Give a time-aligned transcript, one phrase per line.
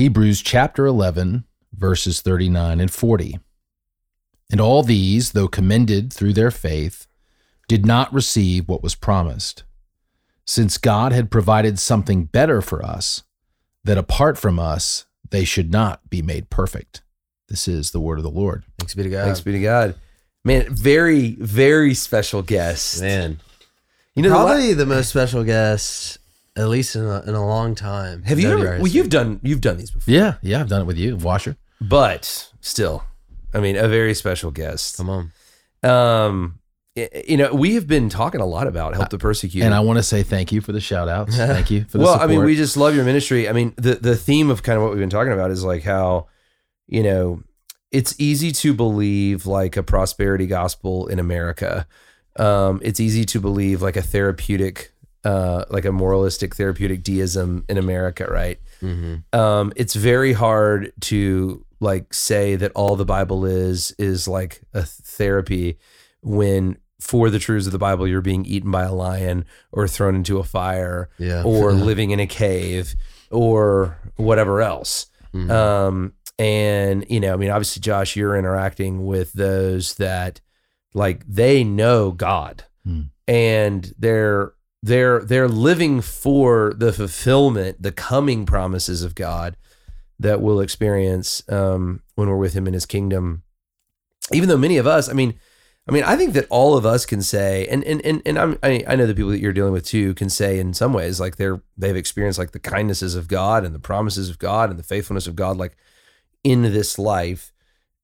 [0.00, 3.38] Hebrews chapter 11, verses 39 and 40.
[4.50, 7.06] And all these, though commended through their faith,
[7.68, 9.64] did not receive what was promised,
[10.46, 13.24] since God had provided something better for us,
[13.84, 17.02] that apart from us, they should not be made perfect.
[17.50, 18.64] This is the word of the Lord.
[18.78, 19.26] Thanks be to God.
[19.26, 19.96] Thanks be to God.
[20.46, 23.02] Man, very, very special guest.
[23.02, 23.38] Man.
[24.14, 26.19] You know, the la- Probably the most special guest,
[26.60, 28.22] at least in a, in a long time.
[28.24, 28.64] have you ever?
[28.64, 28.78] WRC.
[28.78, 31.56] Well, you've done you've done these before, Yeah, yeah, I've done it with you, Washer.
[31.80, 33.04] but still,
[33.54, 34.96] I mean, a very special guest.
[34.98, 35.32] Come on.
[35.82, 36.58] Um,
[36.94, 39.64] y- you know, we have been talking a lot about help the persecuted.
[39.66, 41.36] And I want to say thank you for the shout outs.
[41.56, 42.30] Thank you for the well, support.
[42.30, 43.48] I mean, we just love your ministry.
[43.48, 45.82] I mean, the the theme of kind of what we've been talking about is like
[45.82, 46.28] how,
[46.86, 47.42] you know,
[47.90, 51.86] it's easy to believe like a prosperity gospel in America.
[52.36, 54.92] Um, it's easy to believe like a therapeutic,
[55.24, 58.58] uh, like a moralistic therapeutic deism in America, right?
[58.82, 59.38] Mm-hmm.
[59.38, 64.82] um, it's very hard to like say that all the Bible is is like a
[64.82, 65.78] therapy
[66.22, 70.14] when for the truths of the Bible you're being eaten by a lion or thrown
[70.14, 71.42] into a fire Yeah.
[71.44, 72.94] or living in a cave
[73.30, 75.06] or whatever else.
[75.34, 75.50] Mhm.
[75.50, 80.40] Um, and you know, I mean, obviously, Josh, you're interacting with those that
[80.94, 83.02] like they know God Hmm.
[83.28, 89.56] and they're they're they're living for the fulfillment, the coming promises of God
[90.18, 93.42] that we'll experience um, when we're with Him in His kingdom.
[94.32, 95.38] Even though many of us, I mean,
[95.88, 98.58] I mean, I think that all of us can say, and and and, and I'm,
[98.62, 101.20] I I know the people that you're dealing with too can say in some ways
[101.20, 104.78] like they're they've experienced like the kindnesses of God and the promises of God and
[104.78, 105.76] the faithfulness of God like
[106.44, 107.52] in this life.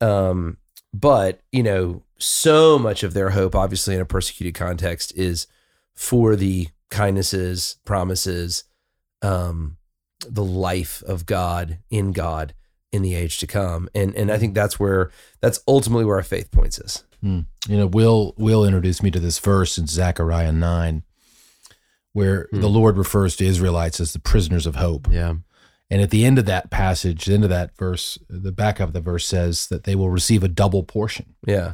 [0.00, 0.58] Um,
[0.94, 5.46] but you know, so much of their hope, obviously in a persecuted context, is
[5.94, 8.64] for the kindnesses, promises,
[9.22, 9.76] um,
[10.28, 12.54] the life of God in God
[12.92, 13.88] in the age to come.
[13.94, 17.04] And and I think that's where that's ultimately where our faith points us.
[17.20, 17.40] Hmm.
[17.68, 21.02] You know, Will Will introduced me to this verse in Zechariah nine,
[22.12, 22.60] where Hmm.
[22.60, 25.08] the Lord refers to Israelites as the prisoners of hope.
[25.10, 25.34] Yeah.
[25.90, 28.92] And at the end of that passage, the end of that verse, the back of
[28.94, 31.34] the verse says that they will receive a double portion.
[31.46, 31.72] Yeah.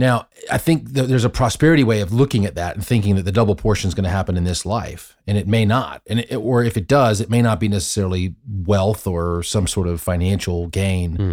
[0.00, 3.30] Now, I think there's a prosperity way of looking at that and thinking that the
[3.30, 6.00] double portion is going to happen in this life, and it may not.
[6.06, 9.86] And it, or if it does, it may not be necessarily wealth or some sort
[9.88, 11.16] of financial gain.
[11.16, 11.32] Hmm.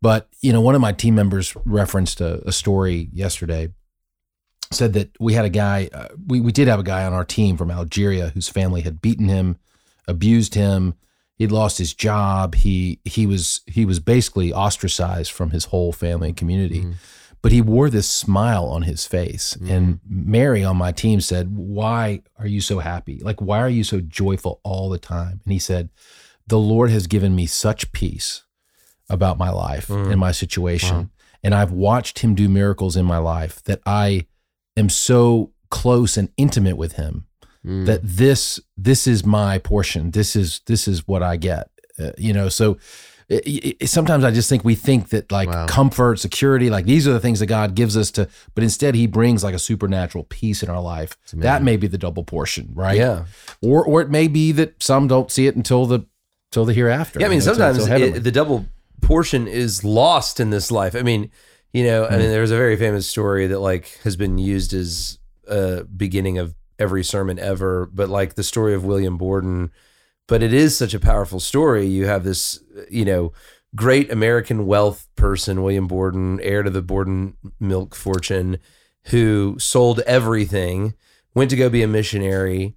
[0.00, 3.72] But you know, one of my team members referenced a, a story yesterday.
[4.70, 7.24] Said that we had a guy, uh, we we did have a guy on our
[7.24, 9.56] team from Algeria whose family had beaten him,
[10.06, 10.94] abused him.
[11.38, 12.54] He'd lost his job.
[12.54, 16.94] He he was he was basically ostracized from his whole family and community Mhm.
[17.42, 19.56] But he wore this smile on his face.
[19.68, 23.20] And Mary on my team said, Why are you so happy?
[23.22, 25.40] Like, why are you so joyful all the time?
[25.44, 25.90] And he said,
[26.46, 28.42] The Lord has given me such peace
[29.08, 30.10] about my life Mm.
[30.10, 30.96] and my situation.
[30.96, 31.08] Wow.
[31.44, 34.26] And I've watched him do miracles in my life that I
[34.76, 37.26] am so close and intimate with him
[37.64, 37.86] Mm.
[37.86, 41.68] that this this is my portion this is this is what i get
[41.98, 42.78] uh, you know so
[43.28, 45.66] it, it, sometimes i just think we think that like Wow.
[45.66, 49.06] comfort security like these are the things that god gives us to but instead he
[49.06, 52.96] brings like a supernatural peace in our life that may be the double portion right
[52.96, 53.24] Yeah.
[53.62, 56.06] or or it may be that some don't see it until the
[56.50, 58.66] till the hereafter Yeah, I mean, you know, sometimes it, the double
[59.00, 60.94] portion is lost in this life.
[60.94, 61.30] I mean,
[61.72, 62.18] you know, I hmm.
[62.18, 66.54] mean, there's a very famous story that like has been used as a beginning of
[66.78, 69.70] every sermon ever, but like the story of William Borden.
[70.28, 71.86] But it is such a powerful story.
[71.86, 72.60] You have this,
[72.90, 73.32] you know,
[73.74, 78.58] great American wealth person, William Borden, heir to the Borden milk fortune,
[79.06, 80.94] who sold everything,
[81.34, 82.74] went to go be a missionary,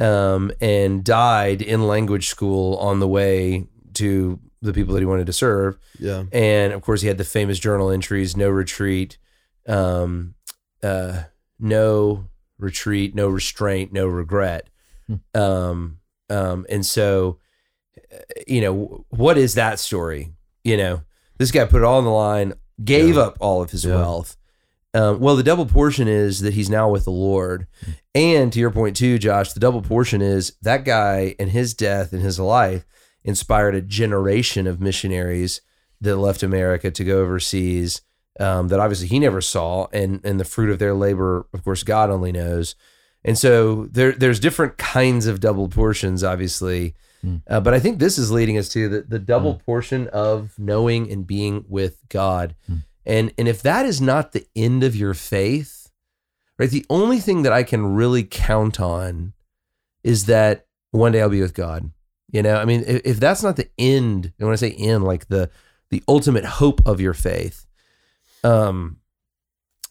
[0.00, 5.26] um, and died in language school on the way to the people that he wanted
[5.26, 5.78] to serve.
[5.98, 6.24] yeah.
[6.32, 9.18] And of course, he had the famous journal entries: no retreat,
[9.66, 10.34] um,
[10.82, 11.24] uh,
[11.58, 14.70] no retreat, no restraint, no regret.
[15.34, 15.98] Um,
[16.30, 17.38] um, and so,
[18.12, 18.16] uh,
[18.46, 20.32] you know, what is that story?
[20.64, 21.02] You know,
[21.38, 22.54] this guy put it all on the line,
[22.84, 23.22] gave Yeah.
[23.22, 23.96] up all of his Yeah.
[23.96, 24.36] wealth.
[24.94, 27.66] Um, well, the double portion is that he's now with the Lord.
[28.14, 32.12] And to your point too, Josh, the double portion is that guy and his death
[32.14, 32.86] and his life
[33.22, 35.60] inspired a generation of missionaries
[36.00, 38.00] that left America to go overseas.
[38.38, 41.82] Um, that obviously he never saw, and and the fruit of their labor, of course,
[41.82, 42.74] God only knows.
[43.26, 46.94] And so there there's different kinds of double portions, obviously.
[47.24, 47.42] Mm.
[47.48, 51.10] Uh, but I think this is leading us to the, the double portion of knowing
[51.10, 52.54] and being with God.
[52.70, 52.84] Mm.
[53.04, 55.90] And and if that is not the end of your faith,
[56.56, 56.70] right?
[56.70, 59.32] The only thing that I can really count on
[60.04, 61.90] is that one day I'll be with God.
[62.30, 65.02] You know, I mean, if, if that's not the end, and when I say end,
[65.02, 65.50] like the
[65.90, 67.66] the ultimate hope of your faith,
[68.44, 68.98] um,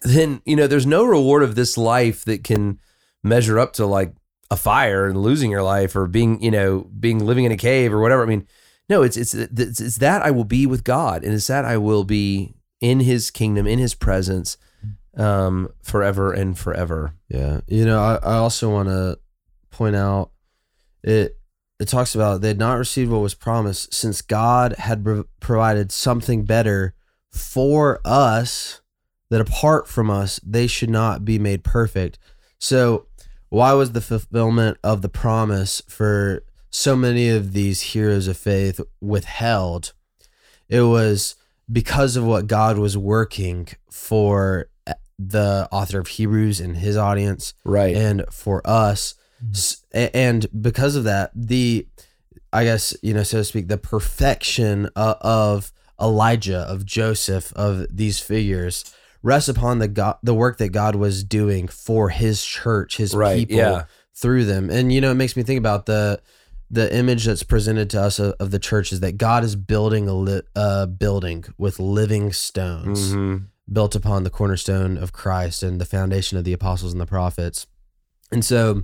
[0.03, 2.79] then you know, there's no reward of this life that can
[3.25, 4.13] measure up to like
[4.51, 7.93] a fire and losing your life or being, you know, being living in a cave
[7.93, 8.23] or whatever.
[8.23, 8.47] I mean,
[8.87, 12.03] no, it's it's it's, that I will be with God, and it's that I will
[12.03, 14.57] be in His kingdom, in His presence,
[15.17, 17.15] um, forever and forever.
[17.27, 17.61] Yeah.
[17.67, 19.17] You know, I, I also want to
[19.71, 20.29] point out
[21.03, 21.37] it
[21.79, 25.91] it talks about they had not received what was promised since God had pro- provided
[25.91, 26.93] something better
[27.31, 28.81] for us
[29.29, 32.19] that apart from us they should not be made perfect.
[32.59, 33.07] So,
[33.55, 38.79] why was the fulfillment of the promise for so many of these heroes of faith
[39.01, 39.93] withheld?
[40.67, 41.35] It was
[41.71, 44.67] because of what God was working for
[45.17, 47.95] the author of Hebrews and his audience Right.
[47.95, 49.15] and for us
[49.93, 51.87] a- and because of that the
[52.51, 55.71] i guess you know so to speak the perfection uh, of
[56.01, 58.75] elijah of joseph of these figures
[59.25, 63.39] rests upon the god the work that god was doing for his church his Right,
[63.39, 63.83] people yeah.
[64.13, 66.21] through them and you know it makes me think about the
[66.71, 70.07] the image that's presented to us of, of the church is that god is building
[70.07, 73.45] a li- uh, building with living stones Mhm.
[73.71, 77.65] built upon the cornerstone of Christ and the foundation of the apostles and the prophets.
[78.31, 78.83] And so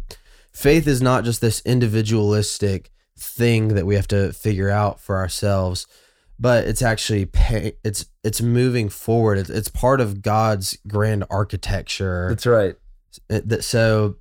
[0.52, 5.86] faith is not just this individualistic thing that we have to figure out for ourselves,
[6.42, 9.38] but it's actually pay, it's it's moving forward.
[9.38, 12.28] It's, it's part of God's grand architecture.
[12.30, 12.76] That's right.
[13.30, 14.16] Uh, that so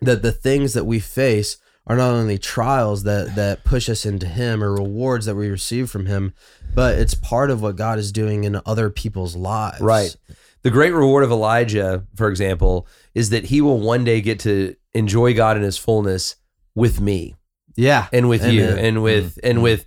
[0.00, 1.56] that the things that we face
[1.86, 5.90] are not only trials that that push us into him or rewards that we receive
[5.90, 6.32] from him
[6.74, 10.14] but it's part of what God is doing in other people's lives Right.
[10.62, 14.76] The great reward of Elijah, for example, is that he will one day get to
[14.94, 16.36] enjoy God in his fullness
[16.74, 17.34] with me
[17.76, 19.46] yeah and with you and with mm-hmm.
[19.46, 19.86] and with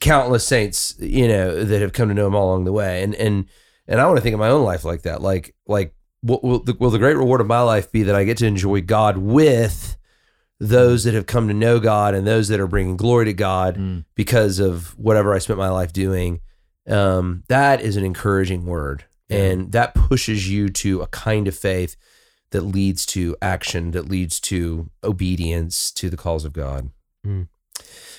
[0.00, 3.02] countless saints, you know, that have come to know him all along the way.
[3.02, 3.46] And and
[3.86, 5.20] and I want to think of my own life like that.
[5.22, 8.24] Like like will, will, the, will the great reward of my life be that I
[8.24, 9.96] get to enjoy God with
[10.58, 13.76] those that have come to know God and those that are bringing glory to God
[13.76, 14.04] Mm.
[14.14, 16.40] because of whatever I spent my life doing.
[16.86, 19.04] Um, that is an encouraging word.
[19.30, 21.96] And that pushes you to a kind of faith
[22.50, 26.90] that leads to action, that leads to obedience to the calls of God.
[27.26, 27.46] Mm.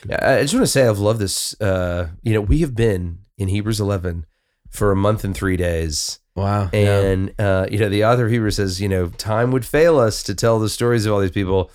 [0.08, 1.60] Yeah, I just want to say I've loved this.
[1.62, 4.26] Uh, you know, we have been in Hebrews 11
[4.70, 6.20] for a month and three days.
[6.36, 7.02] wow yeah.
[7.02, 10.24] And, uh, you know, the author of Hebrews says, you know, time would fail us
[10.24, 11.72] to tell the stories of all these people.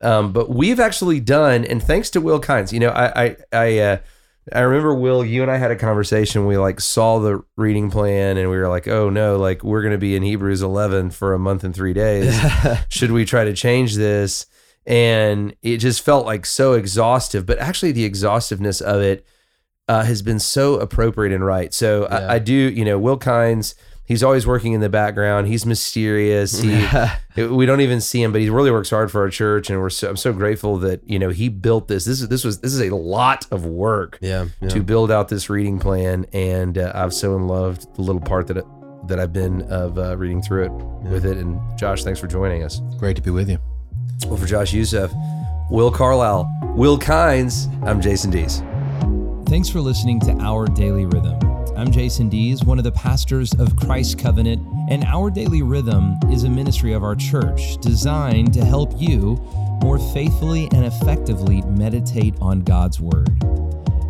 [0.00, 3.78] Um, but we've actually done, and thanks to Will Kynes, you know, I, I, I,
[3.78, 3.96] uh,
[4.52, 6.46] I remember Will, you and I had a conversation.
[6.46, 9.92] We like saw the reading plan and we were like, oh no, like we're going
[9.92, 12.38] to be in Hebrews 11 for a month and three days.
[12.88, 14.46] Should we try to change this?
[14.86, 19.26] And it just felt like so exhaustive, but actually the exhaustiveness of it
[19.88, 21.74] uh, has been so appropriate and right.
[21.74, 22.18] So Yeah.
[22.18, 23.74] I, I do, you know, Will Kynes,
[24.06, 25.48] he's always working in the background.
[25.48, 26.60] He's mysterious.
[26.60, 26.86] He,
[27.36, 29.90] we don't even see him, but he really works hard for our church, and we're
[29.90, 32.04] so, I'm so grateful that you know he built this.
[32.04, 34.68] This is this was this is a lot of work yeah, yeah.
[34.68, 38.56] to build out this reading plan, and uh, I've so loved the little part that
[38.56, 38.64] it,
[39.08, 40.72] that I've been of uh, reading through it
[41.10, 41.36] with it.
[41.36, 42.80] And Josh, thanks for joining us.
[42.98, 43.58] Great to be with you.
[44.24, 45.12] Well, for Josh Youssef,
[45.70, 48.62] Will Carlisle, Will Kynes, I'm Jason Dees.
[49.48, 51.38] Thanks for listening to Our Daily Rhythm.
[51.76, 56.44] I'm Jason Dees, one of the pastors of Christ Covenant, and Our Daily Rhythm is
[56.44, 59.36] a ministry of our church designed to help you
[59.82, 63.28] more faithfully and effectively meditate on God's Word.